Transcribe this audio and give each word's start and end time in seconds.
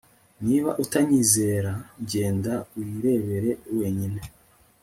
Niba 0.45 0.69
utanyizera 0.83 1.71
genda 2.11 2.53
wirebere 2.75 3.51
wenyine 3.77 4.21